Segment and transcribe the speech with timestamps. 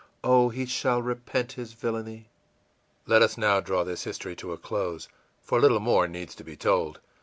[0.23, 2.25] Oh, he shall repent his villainy!î
[3.05, 5.07] Let us now draw this history to a close,
[5.43, 6.99] for little more needs to be told.